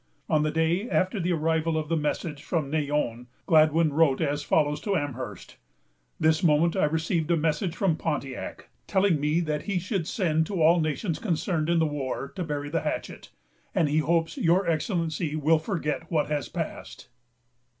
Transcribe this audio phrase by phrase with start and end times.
[0.27, 4.81] On the day after the arrival of the message from Neyon, Gladwyn wrote as follows
[4.81, 5.57] to Amherst:
[6.19, 10.59] "This moment I received a message from Pondiac, telling me that he should send to
[10.59, 13.29] all the nations concerned in the war to bury the hatchet;
[13.75, 17.09] and he hopes your Excellency will forget what has passed."